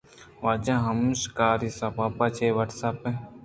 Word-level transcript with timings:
واجہ 0.43 0.75
ایم 0.87 1.01
شکاری 1.21 1.69
ساهب 1.79 2.15
ء 2.25 2.33
چہ 2.35 2.47
وٹسپ 2.57 2.97
ء 3.09 3.11